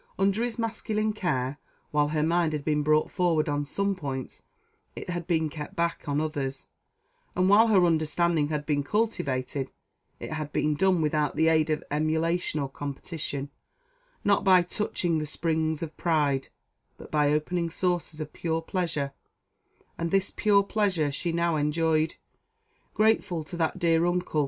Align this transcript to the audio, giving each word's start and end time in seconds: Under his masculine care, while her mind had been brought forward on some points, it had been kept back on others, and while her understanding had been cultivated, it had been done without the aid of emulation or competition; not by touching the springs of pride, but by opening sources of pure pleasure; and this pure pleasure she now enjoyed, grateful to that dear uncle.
Under 0.17 0.43
his 0.43 0.57
masculine 0.57 1.13
care, 1.13 1.59
while 1.91 2.07
her 2.07 2.23
mind 2.23 2.53
had 2.53 2.65
been 2.65 2.81
brought 2.81 3.11
forward 3.11 3.47
on 3.47 3.63
some 3.65 3.93
points, 3.95 4.41
it 4.95 5.11
had 5.11 5.27
been 5.27 5.47
kept 5.47 5.75
back 5.75 6.09
on 6.09 6.19
others, 6.19 6.69
and 7.35 7.47
while 7.49 7.67
her 7.67 7.85
understanding 7.85 8.47
had 8.47 8.65
been 8.65 8.81
cultivated, 8.83 9.71
it 10.19 10.33
had 10.33 10.51
been 10.51 10.73
done 10.73 11.03
without 11.03 11.35
the 11.35 11.49
aid 11.49 11.69
of 11.69 11.83
emulation 11.91 12.59
or 12.59 12.67
competition; 12.67 13.51
not 14.23 14.43
by 14.43 14.63
touching 14.63 15.19
the 15.19 15.25
springs 15.27 15.83
of 15.83 15.95
pride, 15.97 16.49
but 16.97 17.11
by 17.11 17.31
opening 17.31 17.69
sources 17.69 18.19
of 18.19 18.33
pure 18.33 18.63
pleasure; 18.63 19.13
and 19.99 20.09
this 20.09 20.31
pure 20.31 20.63
pleasure 20.63 21.11
she 21.11 21.31
now 21.31 21.57
enjoyed, 21.57 22.15
grateful 22.95 23.43
to 23.43 23.55
that 23.55 23.77
dear 23.77 24.03
uncle. 24.07 24.39